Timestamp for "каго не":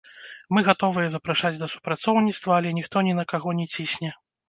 3.37-3.73